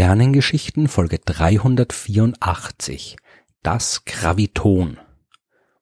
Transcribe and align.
Sternengeschichten 0.00 0.88
Folge 0.88 1.18
384 1.18 3.16
Das 3.62 4.06
Graviton 4.06 4.96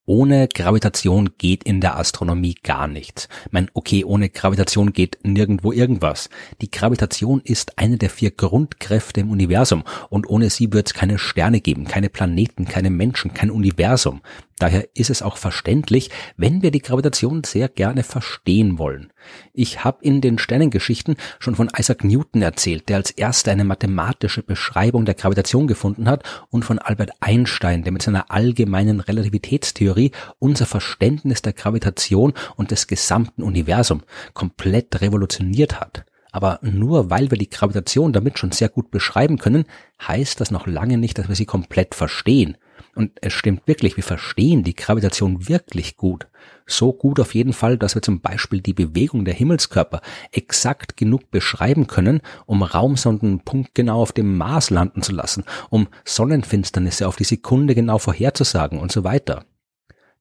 ohne 0.07 0.49
Gravitation 0.49 1.31
geht 1.37 1.65
in 1.65 1.83
der 1.83 1.99
Astronomie 1.99 2.55
gar 2.55 2.89
nichts. 2.89 3.29
Ich 3.45 3.53
meine, 3.53 3.67
okay, 3.75 4.05
ohne 4.05 4.31
Gravitation 4.31 4.95
geht 4.95 5.19
nirgendwo 5.23 5.71
irgendwas. 5.71 6.31
Die 6.63 6.71
Gravitation 6.71 7.43
ist 7.45 7.79
eine 7.79 7.99
der 7.99 8.09
vier 8.09 8.31
Grundkräfte 8.31 9.21
im 9.21 9.31
Universum 9.31 9.85
und 10.09 10.27
ohne 10.29 10.49
sie 10.49 10.73
wird 10.73 10.87
es 10.89 10.95
keine 10.95 11.19
Sterne 11.19 11.61
geben, 11.61 11.85
keine 11.85 12.09
Planeten, 12.09 12.65
keine 12.65 12.89
Menschen, 12.89 13.35
kein 13.35 13.51
Universum. 13.51 14.23
Daher 14.59 14.89
ist 14.95 15.11
es 15.11 15.23
auch 15.23 15.37
verständlich, 15.37 16.11
wenn 16.37 16.63
wir 16.63 16.71
die 16.71 16.83
Gravitation 16.83 17.45
sehr 17.45 17.69
gerne 17.69 18.03
verstehen 18.03 18.79
wollen. 18.79 19.13
Ich 19.53 19.85
habe 19.85 19.99
in 20.03 20.21
den 20.21 20.39
Sternengeschichten 20.39 21.17
schon 21.39 21.55
von 21.55 21.71
Isaac 21.77 22.03
Newton 22.03 22.43
erzählt, 22.43 22.89
der 22.89 22.97
als 22.97 23.11
erster 23.11 23.53
eine 23.53 23.65
mathematische 23.65 24.43
Beschreibung 24.43 25.05
der 25.05 25.15
Gravitation 25.15 25.67
gefunden 25.67 26.09
hat, 26.09 26.25
und 26.51 26.65
von 26.65 26.79
Albert 26.79 27.11
Einstein, 27.21 27.85
der 27.85 27.93
mit 27.93 28.03
seiner 28.03 28.31
allgemeinen 28.31 29.01
Relativitätstheorie 29.01 30.13
unser 30.39 30.67
Verständnis 30.67 31.43
der 31.43 31.53
Gravitation 31.53 32.33
und 32.57 32.71
des 32.71 32.87
gesamten 32.87 33.43
Universums 33.43 34.05
komplett 34.35 35.01
revolutioniert 35.01 35.81
hat. 35.81 36.05
Aber 36.31 36.59
nur 36.63 37.11
weil 37.11 37.31
wir 37.31 37.39
die 37.39 37.51
Gravitation 37.51 38.13
damit 38.13 38.39
schon 38.39 38.53
sehr 38.53 38.69
gut 38.69 38.91
beschreiben 38.91 39.39
können, 39.39 39.65
heißt 40.07 40.41
das 40.41 40.51
noch 40.51 40.67
lange 40.67 40.99
nicht, 40.99 41.19
dass 41.19 41.29
wir 41.29 41.35
sie 41.35 41.47
komplett 41.47 41.95
verstehen. 41.95 42.57
Und 42.99 43.13
es 43.21 43.33
stimmt 43.33 43.69
wirklich, 43.69 43.97
wir 43.97 44.03
verstehen 44.03 44.65
die 44.65 44.75
Gravitation 44.75 45.49
wirklich 45.49 45.97
gut. 45.97 46.27
So 46.67 46.93
gut 46.93 47.21
auf 47.21 47.33
jeden 47.33 47.53
Fall, 47.53 47.79
dass 47.79 47.95
wir 47.95 48.03
zum 48.03 48.21
Beispiel 48.21 48.61
die 48.61 48.73
Bewegung 48.73 49.25
der 49.25 49.35
Himmelskörper 49.35 50.01
exakt 50.33 50.97
genug 50.97 51.31
beschreiben 51.31 51.87
können, 51.87 52.23
um 52.45 52.65
Raumsonden 52.65 53.39
punktgenau 53.45 54.03
auf 54.03 54.11
dem 54.11 54.37
Mars 54.37 54.71
landen 54.71 55.03
zu 55.03 55.13
lassen, 55.13 55.45
um 55.71 55.87
Sonnenfinsternisse 56.05 57.07
auf 57.07 57.15
die 57.15 57.23
Sekunde 57.23 57.77
genau 57.77 57.99
vorherzusagen 57.99 58.81
und 58.81 58.91
so 58.91 59.05
weiter. 59.05 59.45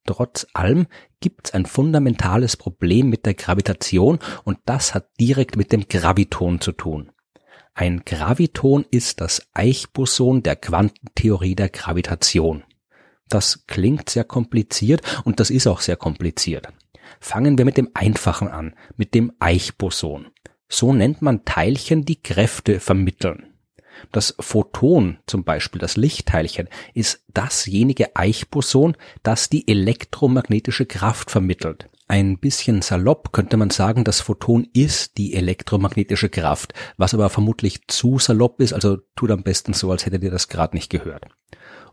Trotz 0.06 0.46
allem 0.54 0.86
gibt 1.20 1.48
es 1.48 1.54
ein 1.56 1.66
fundamentales 1.66 2.58
Problem 2.58 3.10
mit 3.10 3.26
der 3.26 3.34
Gravitation 3.34 4.20
und 4.44 4.60
das 4.66 4.94
hat 4.94 5.10
direkt 5.20 5.58
mit 5.58 5.72
dem 5.72 5.88
Graviton 5.88 6.62
zu 6.62 6.74
tun. 6.74 7.12
Ein 7.80 8.02
Graviton 8.06 8.88
ist 8.90 9.22
das 9.22 9.50
Eichboson 9.54 10.42
der 10.42 10.56
Quantentheorie 10.56 11.54
der 11.54 11.70
Gravitation. 11.70 12.64
Das 13.30 13.68
klingt 13.68 14.10
sehr 14.10 14.24
kompliziert 14.24 15.04
und 15.26 15.40
das 15.40 15.52
ist 15.52 15.68
auch 15.68 15.82
sehr 15.82 15.96
kompliziert. 15.96 16.70
Fangen 17.20 17.60
wir 17.60 17.66
mit 17.66 17.78
dem 17.78 17.92
Einfachen 17.94 18.48
an, 18.48 18.74
mit 18.96 19.14
dem 19.14 19.32
Eichboson. 19.38 20.26
So 20.68 20.92
nennt 20.92 21.22
man 21.22 21.46
Teilchen, 21.46 22.04
die 22.04 22.20
Kräfte 22.20 22.80
vermitteln. 22.80 23.54
Das 24.12 24.34
Photon, 24.40 25.20
zum 25.28 25.44
Beispiel 25.44 25.80
das 25.80 25.98
Lichtteilchen, 25.98 26.70
ist 26.96 27.26
dasjenige 27.28 28.16
Eichboson, 28.16 28.98
das 29.22 29.50
die 29.50 29.68
elektromagnetische 29.68 30.88
Kraft 30.88 31.30
vermittelt. 31.30 31.90
Ein 32.10 32.38
bisschen 32.38 32.82
salopp 32.82 33.34
könnte 33.34 33.58
man 33.58 33.70
sagen, 33.70 34.06
das 34.06 34.22
Photon 34.22 34.66
ist 34.74 35.18
die 35.18 35.34
elektromagnetische 35.34 36.30
Kraft, 36.30 36.74
was 36.96 37.14
aber 37.14 37.30
vermutlich 37.30 37.88
zu 37.88 38.18
salopp 38.18 38.62
ist, 38.62 38.74
also 38.74 38.98
tut 39.16 39.32
am 39.32 39.44
besten 39.44 39.74
so, 39.74 39.92
als 39.92 40.06
hättet 40.06 40.24
ihr 40.24 40.32
das 40.32 40.48
gerade 40.48 40.76
nicht 40.76 40.90
gehört. 40.90 41.26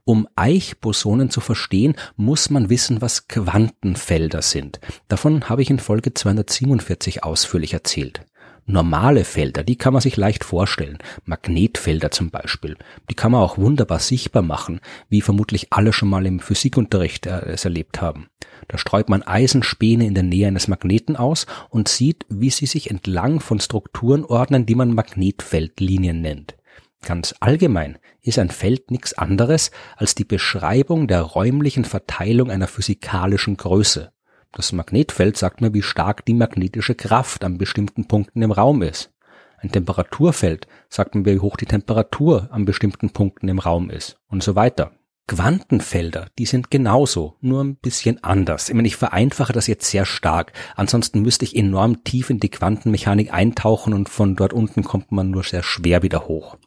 Um 0.05 0.29
Eichbosonen 0.37 1.31
zu 1.31 1.41
verstehen, 1.41 1.95
muss 2.17 2.51
man 2.51 2.69
wissen, 2.69 3.01
was 3.01 3.27
Quantenfelder 3.27 4.43
sind. 4.43 4.79
Davon 5.09 5.49
habe 5.49 5.63
ich 5.63 5.71
in 5.71 5.79
Folge 5.79 6.15
247 6.15 7.25
ausführlich 7.25 7.73
erzählt 7.73 8.21
normale 8.67 9.25
Felder, 9.25 9.63
die 9.63 9.77
kann 9.77 9.93
man 9.93 10.03
sich 10.03 10.17
leicht 10.17 10.45
vorstellen. 10.45 10.99
Magnetfelder 11.25 12.11
zum 12.11 12.31
Beispiel. 12.31 12.77
Die 13.11 13.15
kann 13.15 13.33
man 13.33 13.41
auch 13.41 13.59
wunderbar 13.59 13.99
sichtbar 13.99 14.43
machen, 14.43 14.81
wie 15.09 15.21
vermutlich 15.21 15.69
alle 15.71 15.93
schon 15.93 16.09
mal 16.09 16.27
im 16.27 16.41
Physikunterricht 16.41 17.27
äh, 17.27 17.41
es 17.47 17.65
erlebt 17.65 18.01
haben. 18.01 18.29
Da 18.69 18.79
streut 18.79 19.09
man 19.09 19.23
Eisenspäne 19.23 20.07
in 20.07 20.15
der 20.15 20.23
Nähe 20.23 20.47
eines 20.47 20.69
Magneten 20.69 21.17
aus 21.17 21.47
und 21.69 21.89
sieht, 21.89 22.25
wie 22.29 22.51
sie 22.51 22.67
sich 22.67 22.91
entlang 22.91 23.41
von 23.41 23.61
Strukturen 23.61 24.25
ordnen, 24.25 24.67
die 24.67 24.75
man 24.75 24.95
Magnetfeldlinien 24.95 26.21
nennt. 26.21 26.57
Ganz 27.03 27.35
allgemein 27.41 27.99
ist 28.23 28.39
ein 28.39 28.49
Feld 28.49 28.91
nichts 28.91 29.13
anderes 29.13 29.71
als 29.97 30.15
die 30.15 30.25
Beschreibung 30.25 31.07
der 31.07 31.21
räumlichen 31.21 31.85
Verteilung 31.85 32.51
einer 32.51 32.67
physikalischen 32.67 33.59
Größe. 33.59 34.14
Das 34.55 34.73
Magnetfeld 34.73 35.37
sagt 35.37 35.61
mir, 35.61 35.75
wie 35.75 35.83
stark 35.83 36.25
die 36.25 36.35
magnetische 36.35 36.95
Kraft 36.95 37.43
an 37.43 37.59
bestimmten 37.59 38.07
Punkten 38.07 38.41
im 38.41 38.53
Raum 38.53 38.83
ist. 38.83 39.13
Ein 39.59 39.73
Temperaturfeld 39.73 40.69
sagt 40.89 41.17
mir, 41.17 41.25
wie 41.25 41.41
hoch 41.41 41.57
die 41.57 41.67
Temperatur 41.67 42.49
an 42.53 42.65
bestimmten 42.65 43.11
Punkten 43.11 43.49
im 43.49 43.59
Raum 43.59 43.91
ist 43.91 44.17
und 44.29 44.45
so 44.45 44.55
weiter. 44.55 44.93
Quantenfelder, 45.27 46.29
die 46.39 46.45
sind 46.45 46.71
genauso, 46.71 47.37
nur 47.41 47.65
ein 47.65 47.77
bisschen 47.77 48.23
anders. 48.23 48.69
Ich 48.69 48.75
meine, 48.75 48.87
ich 48.87 48.97
vereinfache 48.97 49.55
das 49.55 49.67
jetzt 49.67 49.91
sehr 49.91 50.05
stark. 50.05 50.53
Ansonsten 50.77 51.23
müsste 51.23 51.47
ich 51.47 51.57
enorm 51.57 52.05
tief 52.05 52.31
in 52.31 52.41
die 52.41 52.51
Quantenmechanik 52.51 53.33
eintauchen 53.33 53.95
und 53.95 54.09
von 54.09 54.37
dort 54.37 54.53
unten 54.53 54.85
kommt 54.85 55.11
man 55.11 55.31
nur 55.31 55.43
sehr 55.43 55.63
schwer 55.63 56.03
wieder 56.03 56.29
hoch. 56.29 56.59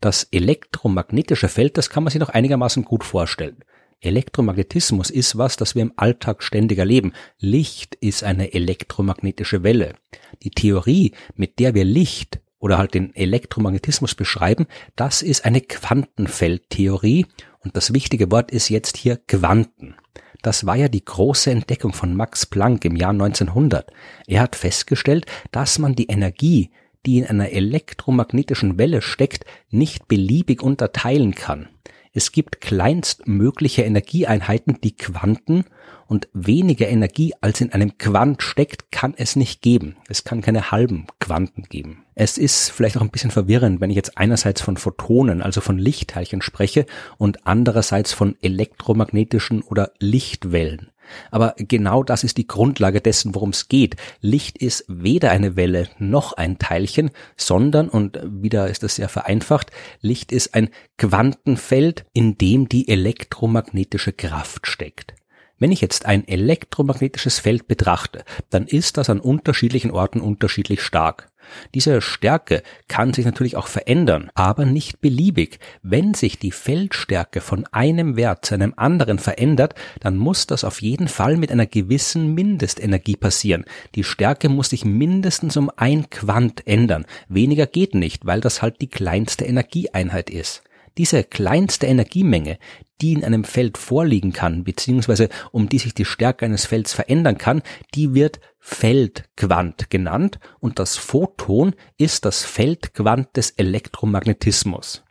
Das 0.00 0.24
elektromagnetische 0.24 1.48
Feld, 1.48 1.78
das 1.78 1.88
kann 1.88 2.02
man 2.02 2.10
sich 2.10 2.20
noch 2.20 2.30
einigermaßen 2.30 2.84
gut 2.84 3.04
vorstellen. 3.04 3.62
Elektromagnetismus 4.00 5.10
ist 5.10 5.38
was, 5.38 5.56
das 5.56 5.74
wir 5.74 5.82
im 5.82 5.92
Alltag 5.96 6.42
ständig 6.42 6.78
erleben. 6.78 7.12
Licht 7.38 7.94
ist 7.96 8.24
eine 8.24 8.52
elektromagnetische 8.52 9.62
Welle. 9.62 9.94
Die 10.42 10.50
Theorie, 10.50 11.12
mit 11.34 11.58
der 11.58 11.74
wir 11.74 11.84
Licht 11.84 12.40
oder 12.58 12.78
halt 12.78 12.94
den 12.94 13.14
Elektromagnetismus 13.14 14.14
beschreiben, 14.14 14.66
das 14.96 15.22
ist 15.22 15.44
eine 15.44 15.60
Quantenfeldtheorie 15.60 17.26
und 17.60 17.76
das 17.76 17.92
wichtige 17.92 18.30
Wort 18.30 18.50
ist 18.50 18.68
jetzt 18.68 18.96
hier 18.96 19.16
Quanten. 19.16 19.96
Das 20.42 20.66
war 20.66 20.76
ja 20.76 20.88
die 20.88 21.04
große 21.04 21.50
Entdeckung 21.50 21.92
von 21.92 22.14
Max 22.14 22.46
Planck 22.46 22.84
im 22.84 22.94
Jahr 22.94 23.10
1900. 23.10 23.90
Er 24.26 24.42
hat 24.42 24.54
festgestellt, 24.54 25.26
dass 25.50 25.78
man 25.78 25.96
die 25.96 26.06
Energie, 26.06 26.70
die 27.04 27.18
in 27.18 27.26
einer 27.26 27.50
elektromagnetischen 27.50 28.78
Welle 28.78 29.02
steckt, 29.02 29.44
nicht 29.70 30.06
beliebig 30.06 30.62
unterteilen 30.62 31.34
kann. 31.34 31.68
Es 32.16 32.32
gibt 32.32 32.62
kleinstmögliche 32.62 33.82
Energieeinheiten, 33.82 34.80
die 34.80 34.96
Quanten 34.96 35.66
und 36.06 36.28
weniger 36.32 36.88
Energie 36.88 37.34
als 37.40 37.60
in 37.60 37.72
einem 37.72 37.98
Quant 37.98 38.42
steckt, 38.42 38.90
kann 38.92 39.14
es 39.16 39.36
nicht 39.36 39.62
geben. 39.62 39.96
Es 40.08 40.24
kann 40.24 40.40
keine 40.40 40.70
halben 40.70 41.06
Quanten 41.20 41.64
geben. 41.64 42.04
Es 42.14 42.38
ist 42.38 42.70
vielleicht 42.70 42.96
auch 42.96 43.02
ein 43.02 43.10
bisschen 43.10 43.30
verwirrend, 43.30 43.80
wenn 43.80 43.90
ich 43.90 43.96
jetzt 43.96 44.16
einerseits 44.16 44.62
von 44.62 44.76
Photonen, 44.76 45.42
also 45.42 45.60
von 45.60 45.78
Lichtteilchen 45.78 46.42
spreche 46.42 46.86
und 47.18 47.46
andererseits 47.46 48.12
von 48.12 48.36
elektromagnetischen 48.40 49.62
oder 49.62 49.92
Lichtwellen. 49.98 50.90
Aber 51.30 51.54
genau 51.56 52.02
das 52.02 52.24
ist 52.24 52.36
die 52.36 52.46
Grundlage 52.46 53.00
dessen, 53.00 53.34
worum 53.34 53.50
es 53.50 53.68
geht. 53.68 53.96
Licht 54.20 54.58
ist 54.58 54.84
weder 54.88 55.30
eine 55.30 55.56
Welle 55.56 55.88
noch 55.98 56.32
ein 56.32 56.58
Teilchen, 56.58 57.10
sondern, 57.36 57.88
und 57.88 58.18
wieder 58.24 58.68
ist 58.68 58.82
das 58.82 58.96
sehr 58.96 59.08
vereinfacht, 59.08 59.70
Licht 60.00 60.32
ist 60.32 60.54
ein 60.54 60.70
Quantenfeld, 60.98 62.06
in 62.12 62.38
dem 62.38 62.68
die 62.68 62.88
elektromagnetische 62.88 64.12
Kraft 64.12 64.66
steckt. 64.66 65.14
Wenn 65.58 65.72
ich 65.72 65.80
jetzt 65.80 66.04
ein 66.04 66.28
elektromagnetisches 66.28 67.38
Feld 67.38 67.66
betrachte, 67.66 68.24
dann 68.50 68.66
ist 68.66 68.98
das 68.98 69.08
an 69.08 69.20
unterschiedlichen 69.20 69.90
Orten 69.90 70.20
unterschiedlich 70.20 70.82
stark. 70.82 71.30
Diese 71.74 72.02
Stärke 72.02 72.62
kann 72.88 73.14
sich 73.14 73.24
natürlich 73.24 73.56
auch 73.56 73.68
verändern, 73.68 74.30
aber 74.34 74.66
nicht 74.66 75.00
beliebig. 75.00 75.58
Wenn 75.82 76.12
sich 76.12 76.38
die 76.38 76.50
Feldstärke 76.50 77.40
von 77.40 77.66
einem 77.70 78.16
Wert 78.16 78.44
zu 78.44 78.54
einem 78.54 78.74
anderen 78.76 79.18
verändert, 79.18 79.74
dann 80.00 80.16
muss 80.16 80.46
das 80.46 80.64
auf 80.64 80.82
jeden 80.82 81.08
Fall 81.08 81.36
mit 81.36 81.50
einer 81.50 81.66
gewissen 81.66 82.34
Mindestenergie 82.34 83.16
passieren. 83.16 83.64
Die 83.94 84.04
Stärke 84.04 84.48
muss 84.48 84.70
sich 84.70 84.84
mindestens 84.84 85.56
um 85.56 85.70
ein 85.76 86.10
Quant 86.10 86.66
ändern. 86.66 87.06
Weniger 87.28 87.66
geht 87.66 87.94
nicht, 87.94 88.26
weil 88.26 88.40
das 88.40 88.60
halt 88.60 88.80
die 88.80 88.88
kleinste 88.88 89.44
Energieeinheit 89.44 90.28
ist. 90.28 90.62
Diese 90.98 91.24
kleinste 91.24 91.86
Energiemenge, 91.86 92.58
die 93.00 93.12
in 93.12 93.24
einem 93.24 93.44
Feld 93.44 93.76
vorliegen 93.78 94.32
kann, 94.32 94.64
beziehungsweise 94.64 95.28
um 95.52 95.68
die 95.68 95.78
sich 95.78 95.94
die 95.94 96.04
Stärke 96.04 96.46
eines 96.46 96.66
Felds 96.66 96.94
verändern 96.94 97.38
kann, 97.38 97.62
die 97.94 98.14
wird 98.14 98.40
Feldquant 98.58 99.90
genannt 99.90 100.38
und 100.58 100.78
das 100.78 100.96
Photon 100.96 101.74
ist 101.98 102.24
das 102.24 102.44
Feldquant 102.44 103.36
des 103.36 103.50
Elektromagnetismus. 103.50 105.05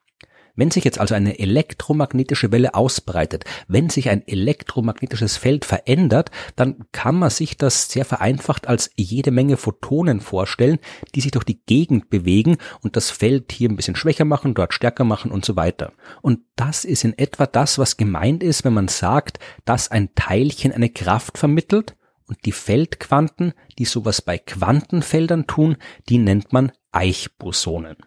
Wenn 0.56 0.72
sich 0.72 0.84
jetzt 0.84 1.00
also 1.00 1.16
eine 1.16 1.40
elektromagnetische 1.40 2.52
Welle 2.52 2.76
ausbreitet, 2.76 3.44
wenn 3.68 3.90
sich 3.90 4.10
ein 4.10 4.26
elektromagnetisches 4.26 5.38
Feld 5.38 5.66
verändert, 5.66 6.32
dann 6.56 6.86
kann 6.92 7.16
man 7.16 7.30
sich 7.30 7.58
das 7.58 7.90
sehr 7.90 8.06
vereinfacht 8.06 8.68
als 8.68 8.90
jede 8.96 9.32
Menge 9.32 9.58
Photonen 9.58 10.22
vorstellen, 10.22 10.80
die 11.14 11.22
sich 11.22 11.32
durch 11.32 11.46
die 11.46 11.62
Gegend 11.66 12.10
bewegen 12.10 12.58
und 12.82 12.96
das 12.96 13.12
Feld 13.12 13.52
hier 13.52 13.70
ein 13.70 13.76
bisschen 13.76 13.96
schwächer 13.96 14.26
machen, 14.26 14.54
dort 14.54 14.74
stärker 14.74 15.04
machen 15.04 15.32
und 15.32 15.44
so 15.44 15.56
weiter. 15.56 15.92
Und 16.22 16.40
das 16.56 16.86
ist 16.86 17.04
in 17.04 17.18
etwa 17.18 17.46
das, 17.46 17.78
was 17.78 17.98
gemeint 17.98 18.42
ist, 18.42 18.64
wenn 18.64 18.74
man 18.74 18.88
sagt, 18.88 19.40
dass 19.66 19.92
ein 19.92 20.16
Teilchen 20.16 20.72
eine 20.72 20.90
Kraft 20.90 21.38
vermittelt 21.38 21.96
und 22.28 22.46
die 22.46 22.52
Feldquanten, 22.52 23.54
die 23.78 23.86
sowas 23.86 24.22
bei 24.22 24.38
Quantenfeldern 24.38 25.48
tun, 25.48 25.78
die 26.10 26.18
nennt 26.18 26.54
man 26.54 26.72
Eichbosonen. 26.92 27.98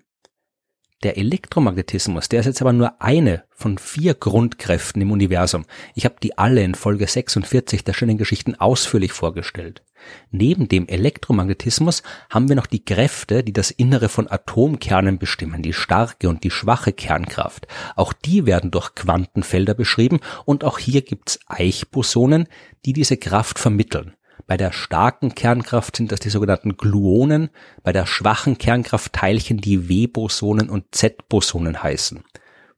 Der 1.05 1.17
Elektromagnetismus, 1.17 2.29
der 2.29 2.41
ist 2.41 2.47
jetzt 2.47 2.61
aber 2.61 2.73
nur 2.73 3.01
eine 3.01 3.45
von 3.55 3.79
vier 3.79 4.15
Grundkräften 4.15 5.01
im 5.01 5.13
Universum. 5.13 5.65
Ich 5.95 6.05
habe 6.05 6.17
die 6.21 6.37
alle 6.37 6.65
in 6.65 6.75
Folge 6.75 7.07
46 7.07 7.85
der 7.85 7.93
schönen 7.93 8.19
Geschichten 8.19 8.57
ausführlich 8.57 9.13
vorgestellt. 9.13 9.85
Neben 10.33 10.67
dem 10.67 10.89
Elektromagnetismus 10.89 12.03
haben 12.31 12.49
wir 12.49 12.57
noch 12.57 12.67
die 12.67 12.85
Kräfte, 12.85 13.45
die 13.45 13.53
das 13.53 13.71
Innere 13.71 14.09
von 14.09 14.29
Atomkernen 14.29 15.21
bestimmen, 15.21 15.63
die 15.63 15.73
starke 15.73 16.29
und 16.29 16.43
die 16.43 16.51
schwache 16.51 16.93
Kernkraft. 16.93 17.69
Auch 17.95 18.13
die 18.13 18.45
werden 18.45 18.73
durch 18.73 18.97
Quantenfelder 18.97 19.75
beschrieben 19.75 20.19
und 20.47 20.65
auch 20.65 20.81
hier 20.81 21.03
gibt's 21.03 21.39
Eichbosonen, 21.47 22.49
die 22.85 22.93
diese 22.93 23.17
Kraft 23.17 23.61
vermitteln. 23.61 24.15
Bei 24.47 24.57
der 24.57 24.73
starken 24.73 25.35
Kernkraft 25.35 25.97
sind 25.97 26.13
das 26.13 26.21
die 26.21 26.31
sogenannten 26.31 26.77
Gluonen, 26.77 27.51
bei 27.83 27.93
der 27.93 28.07
schwachen 28.07 28.59
Kernkraft 28.59 29.13
Teilchen, 29.13 29.59
die 29.59 29.89
W-Bosonen 29.89 30.71
und 30.71 30.87
Z-Bosonen 30.93 31.83
heißen. 31.83 32.25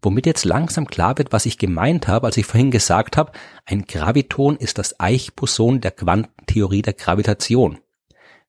Womit 0.02 0.26
jetzt 0.26 0.44
langsam 0.44 0.86
klar 0.86 1.18
wird, 1.18 1.32
was 1.32 1.46
ich 1.46 1.58
gemeint 1.58 2.08
habe, 2.08 2.26
als 2.26 2.36
ich 2.38 2.46
vorhin 2.46 2.70
gesagt 2.70 3.16
habe, 3.16 3.32
ein 3.66 3.84
Graviton 3.84 4.56
ist 4.56 4.78
das 4.78 4.98
Eichboson 4.98 5.80
der 5.80 5.90
Quantentheorie 5.90 6.82
der 6.82 6.94
Gravitation. 6.94 7.78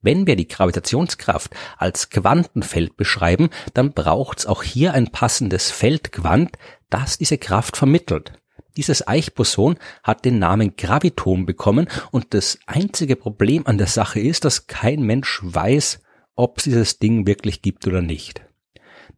Wenn 0.01 0.25
wir 0.25 0.35
die 0.35 0.47
Gravitationskraft 0.47 1.51
als 1.77 2.09
Quantenfeld 2.09 2.97
beschreiben, 2.97 3.49
dann 3.73 3.93
braucht 3.93 4.39
es 4.39 4.45
auch 4.47 4.63
hier 4.63 4.93
ein 4.93 5.11
passendes 5.11 5.69
Feldquant, 5.69 6.57
das 6.89 7.17
diese 7.17 7.37
Kraft 7.37 7.77
vermittelt. 7.77 8.33
Dieses 8.81 9.07
Eichboson 9.07 9.75
hat 10.01 10.25
den 10.25 10.39
Namen 10.39 10.75
Graviton 10.75 11.45
bekommen 11.45 11.87
und 12.09 12.33
das 12.33 12.57
einzige 12.65 13.15
Problem 13.15 13.67
an 13.67 13.77
der 13.77 13.85
Sache 13.85 14.19
ist, 14.19 14.43
dass 14.43 14.65
kein 14.65 15.03
Mensch 15.03 15.39
weiß, 15.43 16.01
ob 16.35 16.57
es 16.57 16.63
dieses 16.63 16.97
Ding 16.97 17.27
wirklich 17.27 17.61
gibt 17.61 17.85
oder 17.85 18.01
nicht. 18.01 18.41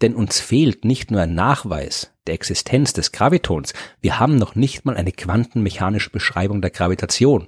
Denn 0.02 0.16
uns 0.16 0.42
fehlt 0.42 0.84
nicht 0.84 1.12
nur 1.12 1.22
ein 1.22 1.34
Nachweis 1.34 2.12
der 2.28 2.34
Existenz 2.34 2.92
des 2.92 3.14
Gravitons, 3.14 3.72
wir 4.02 4.20
haben 4.20 4.36
noch 4.36 4.56
nicht 4.56 4.84
mal 4.84 4.98
eine 4.98 5.14
quantenmechanische 5.14 6.10
Beschreibung 6.10 6.62
der 6.62 6.72
Gravitation. 6.72 7.48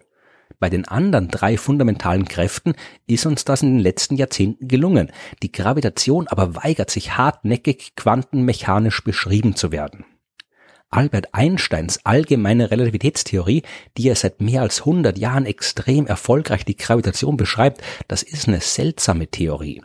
Bei 0.57 0.69
den 0.69 0.87
anderen 0.87 1.27
drei 1.27 1.57
fundamentalen 1.57 2.29
Kräften 2.29 2.75
ist 3.07 3.25
uns 3.25 3.43
das 3.43 3.61
in 3.61 3.73
den 3.73 3.79
letzten 3.79 4.15
Jahrzehnten 4.15 4.69
gelungen. 4.69 5.11
Die 5.43 5.51
Gravitation 5.51 6.29
aber 6.29 6.55
weigert 6.55 6.91
sich 6.91 7.17
hartnäckig 7.17 7.97
quantenmechanisch 7.97 9.03
beschrieben 9.03 9.57
zu 9.57 9.73
werden. 9.73 10.05
Albert 10.89 11.33
Einsteins 11.33 11.99
allgemeine 12.05 12.71
Relativitätstheorie, 12.71 13.63
die 13.97 14.07
er 14.07 14.15
seit 14.15 14.41
mehr 14.41 14.61
als 14.61 14.79
100 14.79 15.17
Jahren 15.17 15.45
extrem 15.45 16.07
erfolgreich 16.07 16.63
die 16.63 16.77
Gravitation 16.77 17.37
beschreibt, 17.37 17.81
das 18.07 18.23
ist 18.23 18.47
eine 18.47 18.61
seltsame 18.61 19.27
Theorie. 19.27 19.81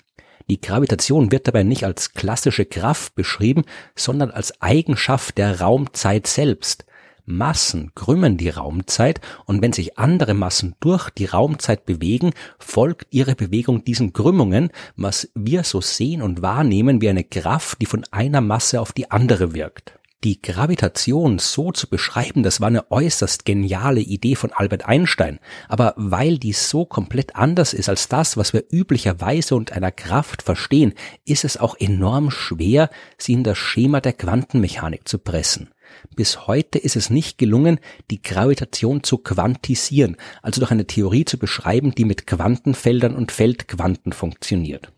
Die 0.50 0.61
Gravitation 0.61 1.31
wird 1.31 1.47
dabei 1.47 1.62
nicht 1.62 1.85
als 1.85 2.12
klassische 2.12 2.64
Kraft 2.64 3.14
beschrieben, 3.14 3.62
sondern 3.94 4.31
als 4.31 4.61
Eigenschaft 4.61 5.38
der 5.38 5.61
Raumzeit 5.61 6.26
selbst. 6.26 6.85
Massen 7.25 7.93
krümmen 7.94 8.37
die 8.37 8.49
Raumzeit 8.49 9.20
und 9.47 9.62
wenn 9.62 9.73
sich 9.73 9.99
andere 9.99 10.35
Massen 10.35 10.75
durch 10.81 11.11
die 11.11 11.26
Raumzeit 11.26 11.87
bewegen, 11.87 12.32
folgt 12.58 13.06
ihre 13.14 13.37
Bewegung 13.37 13.85
diesen 13.85 14.12
Krümmungen, 14.12 14.70
was 14.97 15.31
wir 15.37 15.62
so 15.62 15.81
sehen 15.81 16.23
und 16.23 16.43
wahrnehmen 16.43 17.00
wie 17.00 17.08
eine 17.08 17.25
Kraft, 17.25 17.81
die 17.81 17.87
von 17.87 18.05
einer 18.11 18.41
Masse 18.41 18.81
auf 18.81 18.93
die 18.93 19.11
andere 19.11 19.55
wirkt. 19.55 20.00
Die 20.22 20.43
Gravitation 20.43 21.38
so 21.38 21.72
zu 21.72 21.88
beschreiben, 21.88 22.43
das 22.43 22.61
war 22.61 22.69
eine 22.69 22.90
äußerst 22.90 23.46
geniale 23.46 24.00
Idee 24.00 24.34
von 24.34 24.52
Albert 24.52 24.84
Einstein. 24.84 25.38
Aber 25.67 25.94
weil 25.96 26.37
dies 26.37 26.69
so 26.69 26.84
komplett 26.84 27.37
anders 27.37 27.72
ist 27.72 27.88
als 27.88 28.08
das, 28.08 28.37
was 28.37 28.52
wir 28.52 28.64
üblicherweise 28.70 29.55
unter 29.55 29.76
einer 29.76 29.93
Kraft 29.93 30.43
verstehen, 30.43 30.93
ist 31.25 31.46
es 31.46 31.56
auch 31.56 31.75
enorm 31.81 32.31
schwer, 32.31 32.90
sie 33.17 33.32
in 33.32 33.44
das 33.44 33.56
Schema 33.56 34.02
der 34.02 34.12
Quantenmechanik 34.12 35.08
zu 35.08 35.19
pressen. 35.19 35.70
Bis 36.14 36.46
heute 36.46 36.78
ist 36.78 36.96
es 36.96 37.08
nicht 37.08 37.38
gelungen, 37.38 37.81
die 38.11 38.20
Gravitation 38.20 39.02
zu 39.02 39.16
quantisieren, 39.16 40.19
also 40.43 40.61
durch 40.61 40.70
eine 40.70 40.87
Theorie 40.87 41.25
zu 41.25 41.38
beschreiben, 41.38 41.94
die 41.94 42.05
mit 42.05 42.26
Quantenfeldern 42.26 43.16
und 43.16 43.32
Feldquanten 43.32 44.12
funktioniert. 44.12 44.93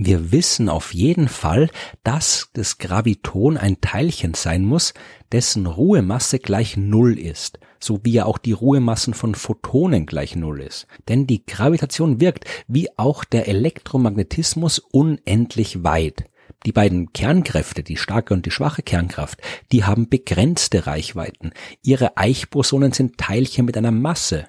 Wir 0.00 0.30
wissen 0.30 0.68
auf 0.68 0.94
jeden 0.94 1.26
Fall, 1.26 1.70
dass 2.04 2.50
das 2.52 2.78
Graviton 2.78 3.56
ein 3.56 3.80
Teilchen 3.80 4.34
sein 4.34 4.64
muss, 4.64 4.94
dessen 5.32 5.66
Ruhemasse 5.66 6.38
gleich 6.38 6.76
Null 6.76 7.18
ist, 7.18 7.58
so 7.80 7.98
wie 8.04 8.12
ja 8.12 8.24
auch 8.24 8.38
die 8.38 8.52
Ruhemassen 8.52 9.12
von 9.12 9.34
Photonen 9.34 10.06
gleich 10.06 10.36
Null 10.36 10.60
ist. 10.60 10.86
Denn 11.08 11.26
die 11.26 11.44
Gravitation 11.44 12.20
wirkt, 12.20 12.44
wie 12.68 12.96
auch 12.96 13.24
der 13.24 13.48
Elektromagnetismus, 13.48 14.78
unendlich 14.78 15.82
weit. 15.82 16.26
Die 16.64 16.72
beiden 16.72 17.12
Kernkräfte, 17.12 17.82
die 17.82 17.96
starke 17.96 18.34
und 18.34 18.46
die 18.46 18.52
schwache 18.52 18.82
Kernkraft, 18.82 19.40
die 19.72 19.82
haben 19.82 20.08
begrenzte 20.08 20.86
Reichweiten. 20.86 21.50
Ihre 21.82 22.16
Eichbosonen 22.16 22.92
sind 22.92 23.18
Teilchen 23.18 23.64
mit 23.64 23.76
einer 23.76 23.90
Masse, 23.90 24.46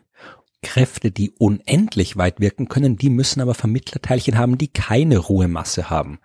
Kräfte, 0.62 1.10
die 1.10 1.32
unendlich 1.32 2.18
weit 2.18 2.42
wirken 2.42 2.68
können, 2.68 2.98
die 2.98 3.10
müssen 3.10 3.40
aber 3.40 3.54
Vermittlerteilchen 3.54 4.38
haben, 4.38 4.58
die 4.58 4.68
keine 4.68 5.18
Ruhemasse 5.18 5.90
haben. 5.90 6.20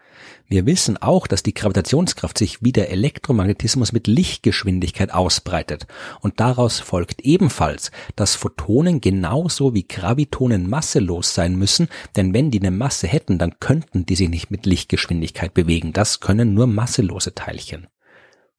Wir 0.48 0.66
wissen 0.66 0.96
auch, 0.96 1.26
dass 1.26 1.42
die 1.42 1.54
Gravitationskraft 1.54 2.36
sich 2.36 2.62
wie 2.62 2.72
der 2.72 2.90
Elektromagnetismus 2.90 3.92
mit 3.92 4.06
Lichtgeschwindigkeit 4.08 5.14
ausbreitet. 5.14 5.86
Und 6.20 6.40
daraus 6.40 6.80
folgt 6.80 7.20
ebenfalls, 7.22 7.92
dass 8.16 8.34
Photonen 8.34 9.00
genauso 9.00 9.72
wie 9.72 9.86
Gravitonen 9.86 10.68
masselos 10.68 11.34
sein 11.34 11.54
müssen, 11.56 11.88
denn 12.16 12.34
wenn 12.34 12.50
die 12.50 12.60
eine 12.60 12.72
Masse 12.72 13.06
hätten, 13.06 13.38
dann 13.38 13.60
könnten 13.60 14.04
die 14.04 14.16
sich 14.16 14.28
nicht 14.28 14.50
mit 14.50 14.66
Lichtgeschwindigkeit 14.66 15.54
bewegen. 15.54 15.92
Das 15.92 16.18
können 16.20 16.54
nur 16.54 16.66
masselose 16.66 17.34
Teilchen. 17.34 17.86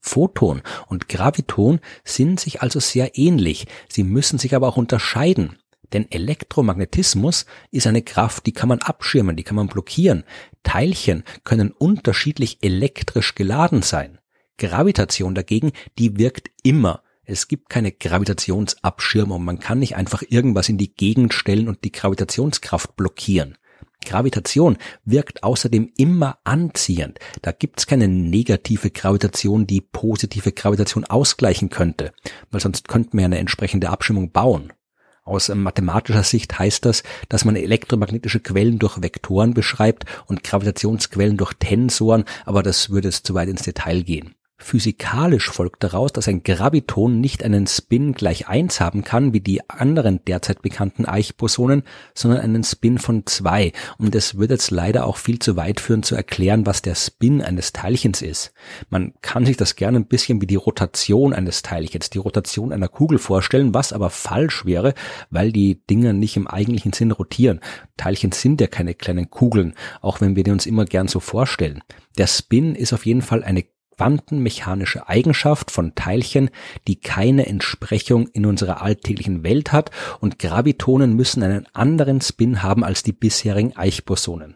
Photon 0.06 0.62
und 0.88 1.10
Graviton 1.10 1.80
sind 2.04 2.40
sich 2.40 2.62
also 2.62 2.80
sehr 2.80 3.18
ähnlich, 3.18 3.66
sie 3.90 4.04
müssen 4.04 4.38
sich 4.38 4.56
aber 4.56 4.68
auch 4.68 4.78
unterscheiden. 4.78 5.58
Denn 5.94 6.10
Elektromagnetismus 6.10 7.46
ist 7.72 7.88
eine 7.88 8.02
Kraft, 8.02 8.46
die 8.46 8.52
kann 8.52 8.70
man 8.70 8.80
abschirmen, 8.80 9.36
die 9.36 9.44
kann 9.44 9.56
man 9.56 9.68
blockieren. 9.68 10.24
Teilchen 10.64 11.24
können 11.44 11.72
unterschiedlich 11.72 12.60
elektrisch 12.62 13.36
geladen 13.36 13.82
sein. 13.82 14.20
Gravitation 14.58 15.36
dagegen, 15.36 15.72
die 15.98 16.18
wirkt 16.18 16.50
immer. 16.64 17.04
Es 17.24 17.48
gibt 17.48 17.70
keine 17.70 17.92
Gravitationsabschirmung. 17.92 19.44
Man 19.44 19.60
kann 19.60 19.80
nicht 19.80 19.96
einfach 19.96 20.24
irgendwas 20.28 20.70
in 20.70 20.78
die 20.78 20.94
Gegend 20.94 21.34
stellen 21.34 21.68
und 21.68 21.84
die 21.84 21.92
Gravitationskraft 21.92 22.96
blockieren. 22.96 23.58
Gravitation 24.06 24.78
wirkt 25.04 25.44
außerdem 25.44 25.92
immer 25.98 26.38
anziehend. 26.44 27.20
Da 27.42 27.52
gibt's 27.52 27.88
keine 27.88 28.08
negative 28.08 28.92
Gravitation, 28.92 29.66
die 29.68 29.82
positive 29.82 30.52
Gravitation 30.52 31.06
ausgleichen 31.06 31.70
könnte, 31.70 32.14
weil 32.52 32.62
sonst 32.62 32.88
könnten 32.88 33.18
wir 33.18 33.26
eine 33.26 33.40
entsprechende 33.40 33.90
Abschirmung 33.90 34.32
bauen. 34.32 34.72
Aus 35.28 35.50
mathematischer 35.50 36.22
Sicht 36.22 36.60
heißt 36.60 36.86
das, 36.86 37.02
dass 37.30 37.46
man 37.46 37.56
elektromagnetische 37.56 38.40
Quellen 38.42 38.78
durch 38.78 39.02
Vektoren 39.02 39.56
beschreibt 39.56 40.06
und 40.28 40.44
Gravitationsquellen 40.44 41.36
durch 41.36 41.54
Tensoren, 41.54 42.26
aber 42.46 42.62
das 42.62 42.92
würde 42.92 43.08
es 43.08 43.24
zu 43.24 43.34
weit 43.34 43.50
ins 43.50 43.64
Detail 43.64 44.04
gehen. 44.04 44.36
Physikalisch 44.58 45.50
folgt 45.50 45.84
daraus, 45.84 46.14
dass 46.14 46.30
ein 46.30 46.42
Graviton 46.42 47.20
nicht 47.20 47.44
einen 47.44 47.68
Spin 47.68 48.14
gleich 48.14 48.48
eins 48.48 48.80
haben 48.80 49.04
kann, 49.04 49.34
wie 49.34 49.42
die 49.42 49.70
anderen 49.70 50.24
derzeit 50.24 50.62
bekannten 50.62 51.06
Eichbosonen, 51.06 51.84
sondern 52.14 52.40
einen 52.40 52.64
Spin 52.64 52.98
von 52.98 53.26
zwei. 53.26 53.74
Und 53.98 54.16
es 54.16 54.36
würde 54.36 54.54
jetzt 54.54 54.72
leider 54.72 55.08
auch 55.08 55.18
viel 55.18 55.40
zu 55.40 55.58
weit 55.58 55.82
führen 55.82 56.04
zu 56.04 56.16
erklären, 56.16 56.66
was 56.66 56.82
der 56.82 56.96
Spin 56.96 57.42
eines 57.42 57.74
Teilchens 57.74 58.22
ist. 58.22 58.54
Man 58.90 59.14
kann 59.22 59.46
sich 59.46 59.58
das 59.58 59.76
gerne 59.76 60.00
ein 60.00 60.08
bisschen 60.08 60.42
wie 60.42 60.48
die 60.48 60.56
Rotation 60.56 61.34
eines 61.34 61.62
Teilchens, 61.62 62.10
die 62.10 62.20
Rotation 62.20 62.72
einer 62.72 62.88
Kugel 62.88 63.20
vorstellen, 63.20 63.74
was 63.74 63.92
aber 63.92 64.10
falsch 64.10 64.66
wäre, 64.66 64.94
weil 65.30 65.52
die 65.52 65.86
Dinge 65.86 66.14
nicht 66.14 66.38
im 66.38 66.48
eigentlichen 66.48 66.94
Sinn 66.94 67.12
rotieren. 67.12 67.60
Teilchen 67.98 68.32
sind 68.32 68.62
ja 68.62 68.68
keine 68.68 68.94
kleinen 68.94 69.30
Kugeln, 69.30 69.74
auch 70.02 70.22
wenn 70.22 70.38
wir 70.38 70.46
die 70.46 70.52
uns 70.52 70.66
immer 70.66 70.86
gern 70.86 71.10
so 71.10 71.20
vorstellen. 71.20 71.84
Der 72.18 72.28
Spin 72.28 72.76
ist 72.76 72.94
auf 72.94 73.06
jeden 73.06 73.22
Fall 73.22 73.44
eine 73.44 73.66
quantenmechanische 73.98 75.08
Eigenschaft 75.08 75.72
von 75.72 75.96
Teilchen, 75.96 76.50
die 76.88 76.98
keine 76.98 77.46
Entsprechung 77.46 78.28
in 78.30 78.46
unserer 78.46 78.82
alltäglichen 78.82 79.44
Welt 79.44 79.72
hat 79.72 79.92
und 80.20 80.40
Gravitonen 80.40 81.16
müssen 81.16 81.44
einen 81.44 81.68
anderen 81.74 82.22
Spin 82.22 82.64
haben 82.64 82.84
als 82.84 83.04
die 83.04 83.14
bisherigen 83.14 83.76
Eichbosonen. 83.76 84.56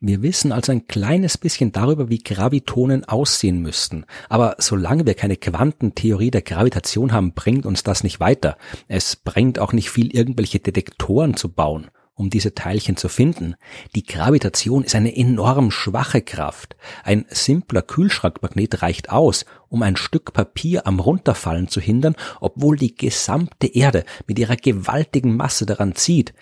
Wir 0.00 0.22
wissen 0.22 0.52
also 0.52 0.70
ein 0.70 0.86
kleines 0.86 1.38
bisschen 1.38 1.72
darüber, 1.72 2.08
wie 2.08 2.22
Gravitonen 2.22 3.04
aussehen 3.04 3.60
müssten. 3.60 4.04
Aber 4.28 4.54
solange 4.58 5.06
wir 5.06 5.14
keine 5.14 5.36
Quantentheorie 5.36 6.30
der 6.30 6.42
Gravitation 6.42 7.12
haben, 7.12 7.32
bringt 7.32 7.66
uns 7.66 7.82
das 7.82 8.04
nicht 8.04 8.20
weiter. 8.20 8.56
Es 8.86 9.16
bringt 9.16 9.58
auch 9.58 9.72
nicht 9.72 9.90
viel, 9.90 10.14
irgendwelche 10.14 10.60
Detektoren 10.60 11.36
zu 11.36 11.48
bauen 11.48 11.90
um 12.18 12.30
diese 12.30 12.54
Teilchen 12.54 12.96
zu 12.96 13.08
finden. 13.08 13.54
Die 13.94 14.04
Gravitation 14.04 14.84
ist 14.84 14.94
eine 14.94 15.16
enorm 15.16 15.70
schwache 15.70 16.20
Kraft. 16.20 16.76
Ein 17.04 17.24
simpler 17.30 17.82
Kühlschrankmagnet 17.82 18.82
reicht 18.82 19.10
aus, 19.10 19.46
um 19.68 19.82
ein 19.82 19.96
Stück 19.96 20.32
Papier 20.32 20.86
am 20.86 21.00
Runterfallen 21.00 21.68
zu 21.68 21.80
hindern, 21.80 22.16
obwohl 22.40 22.76
die 22.76 22.94
gesamte 22.94 23.68
Erde 23.68 24.04
mit 24.26 24.38
ihrer 24.38 24.56
gewaltigen 24.56 25.36
Masse 25.36 25.64
daran 25.64 25.94
zieht. 25.94 26.34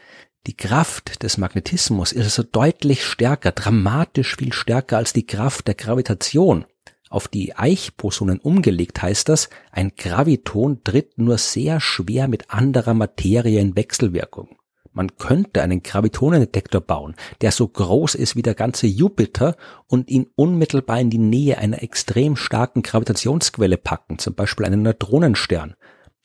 Die 0.46 0.56
Kraft 0.56 1.22
des 1.22 1.38
Magnetismus 1.38 2.12
ist 2.12 2.24
also 2.24 2.42
deutlich 2.42 3.04
stärker, 3.04 3.52
dramatisch 3.52 4.36
viel 4.36 4.52
stärker 4.52 4.96
als 4.96 5.12
die 5.12 5.26
Kraft 5.26 5.66
der 5.66 5.74
Gravitation. 5.74 6.64
Auf 7.10 7.28
die 7.28 7.54
Eichbosonen 7.56 8.38
umgelegt 8.38 9.02
heißt 9.02 9.28
das, 9.28 9.48
ein 9.70 9.92
Graviton 9.96 10.82
tritt 10.84 11.18
nur 11.18 11.38
sehr 11.38 11.80
schwer 11.80 12.28
mit 12.28 12.50
anderer 12.50 12.94
Materie 12.94 13.60
in 13.60 13.76
Wechselwirkung. 13.76 14.55
Man 14.96 15.18
könnte 15.18 15.60
einen 15.60 15.82
Gravitonendetektor 15.82 16.80
bauen, 16.80 17.16
der 17.42 17.52
so 17.52 17.68
groß 17.68 18.14
ist 18.14 18.34
wie 18.34 18.40
der 18.40 18.54
ganze 18.54 18.86
Jupiter 18.86 19.54
und 19.88 20.08
ihn 20.08 20.28
unmittelbar 20.36 20.98
in 20.98 21.10
die 21.10 21.18
Nähe 21.18 21.58
einer 21.58 21.82
extrem 21.82 22.34
starken 22.34 22.80
Gravitationsquelle 22.80 23.76
packen, 23.76 24.18
zum 24.18 24.34
Beispiel 24.34 24.64
einen 24.64 24.80
Neutronenstern. 24.80 25.74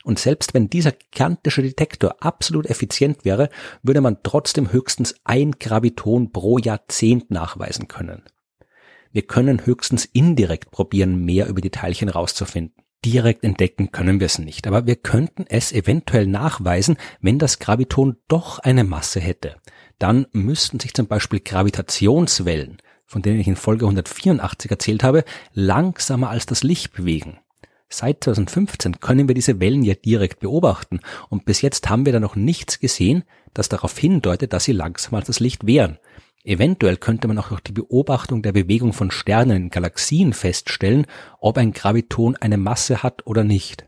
Und 0.06 0.20
selbst 0.20 0.54
wenn 0.54 0.70
dieser 0.70 0.94
gigantische 0.94 1.62
Detektor 1.62 2.16
absolut 2.24 2.66
effizient 2.66 3.25
wäre, 3.25 3.50
würde 3.84 4.00
man 4.00 4.20
trotzdem 4.24 4.72
höchstens 4.72 5.16
ein 5.25 5.51
Graviton 5.60 6.32
pro 6.32 6.58
Jahrzehnt 6.58 7.30
nachweisen 7.30 7.90
können. 7.90 8.24
Wir 9.12 9.24
können 9.24 9.66
höchstens 9.66 10.06
indirekt 10.06 10.72
probieren, 10.72 11.25
mehr 11.25 11.50
über 11.50 11.60
die 11.60 11.72
Teilchen 11.72 12.08
rauszufinden. 12.08 12.82
Direkt 13.03 13.43
entdecken 13.43 13.91
können 13.91 14.20
wir 14.20 14.27
es 14.27 14.38
nicht, 14.38 14.67
aber 14.67 14.86
wir 14.86 14.96
könnten 14.96 15.46
es 15.50 15.72
eventuell 15.72 16.27
nachweisen, 16.27 16.98
wenn 17.20 17.39
das 17.39 17.58
Graviton 17.58 18.17
doch 18.27 18.60
eine 18.60 18.84
Masse 18.84 19.20
hätte. 19.20 19.55
Dann 19.98 20.27
müssten 20.34 20.79
sich 20.79 20.93
zum 20.93 21.08
Beispiel 21.08 21.39
Gravitationswellen, 21.39 22.77
von 23.08 23.24
denen 23.24 23.39
ich 23.39 23.48
in 23.48 23.55
Folge 23.55 23.86
184 23.86 24.70
erzählt 24.70 25.03
habe, 25.03 25.24
langsamer 25.53 26.29
als 26.29 26.46
das 26.46 26.62
Licht 26.62 26.93
bewegen. 26.93 27.39
Seit 27.89 28.24
2015 28.24 29.00
können 29.00 29.27
wir 29.27 29.36
diese 29.36 29.60
Wellen 29.60 29.84
ja 29.84 29.96
direkt 29.96 30.39
beobachten 30.39 31.00
und 31.29 31.43
bis 31.43 31.62
jetzt 31.62 31.89
haben 31.89 32.05
wir 32.05 32.13
da 32.13 32.20
noch 32.20 32.36
nichts 32.36 32.79
gesehen, 32.79 33.24
das 33.53 33.67
darauf 33.67 33.98
hindeutet, 33.98 34.53
dass 34.53 34.65
sie 34.65 34.72
langsamer 34.74 35.17
als 35.17 35.27
das 35.27 35.39
Licht 35.39 35.65
wären. 35.65 35.98
Eventuell 36.43 36.98
könnte 36.98 37.27
man 37.27 37.38
auch 37.38 37.50
durch 37.50 37.62
die 37.62 37.71
Beobachtung 37.71 38.41
der 38.41 38.51
Bewegung 38.51 38.93
von 38.93 39.12
Sternen 39.12 39.57
in 39.57 39.69
Galaxien 39.69 40.33
feststellen, 40.33 41.05
ob 41.39 41.57
ein 41.57 41.71
Graviton 41.71 42.36
eine 42.36 42.57
Masse 42.57 43.03
hat 43.03 43.27
oder 43.27 43.43
nicht. 43.43 43.86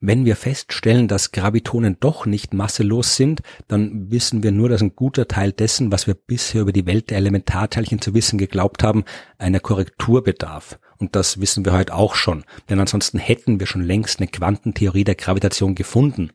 Wenn 0.00 0.24
wir 0.24 0.36
feststellen, 0.36 1.08
dass 1.08 1.32
Gravitonen 1.32 1.96
doch 1.98 2.24
nicht 2.24 2.54
masselos 2.54 3.16
sind, 3.16 3.42
dann 3.66 4.12
wissen 4.12 4.44
wir 4.44 4.52
nur, 4.52 4.68
dass 4.68 4.80
ein 4.80 4.94
guter 4.94 5.26
Teil 5.26 5.50
dessen, 5.50 5.90
was 5.90 6.06
wir 6.06 6.14
bisher 6.14 6.62
über 6.62 6.72
die 6.72 6.86
Welt 6.86 7.10
der 7.10 7.18
Elementarteilchen 7.18 8.00
zu 8.00 8.14
wissen 8.14 8.38
geglaubt 8.38 8.84
haben, 8.84 9.04
einer 9.38 9.58
Korrektur 9.58 10.22
bedarf. 10.22 10.78
Und 10.98 11.16
das 11.16 11.40
wissen 11.40 11.64
wir 11.64 11.72
heute 11.72 11.94
auch 11.94 12.14
schon, 12.14 12.44
denn 12.68 12.78
ansonsten 12.78 13.18
hätten 13.18 13.58
wir 13.58 13.66
schon 13.66 13.82
längst 13.82 14.20
eine 14.20 14.28
Quantentheorie 14.28 15.02
der 15.02 15.16
Gravitation 15.16 15.74
gefunden. 15.74 16.30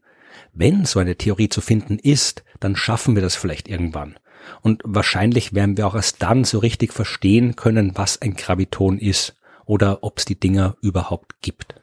Wenn 0.51 0.83
so 0.83 0.99
eine 0.99 1.15
Theorie 1.15 1.47
zu 1.47 1.61
finden 1.61 1.99
ist, 1.99 2.43
dann 2.59 2.75
schaffen 2.75 3.15
wir 3.15 3.21
das 3.21 3.37
vielleicht 3.37 3.69
irgendwann. 3.69 4.15
Und 4.61 4.81
wahrscheinlich 4.85 5.53
werden 5.53 5.77
wir 5.77 5.87
auch 5.87 5.95
erst 5.95 6.21
dann 6.21 6.43
so 6.43 6.59
richtig 6.59 6.93
verstehen 6.93 7.55
können, 7.55 7.93
was 7.95 8.21
ein 8.21 8.35
Graviton 8.35 8.97
ist 8.97 9.35
oder 9.65 10.03
ob 10.03 10.19
es 10.19 10.25
die 10.25 10.39
Dinger 10.39 10.75
überhaupt 10.81 11.41
gibt. 11.41 11.75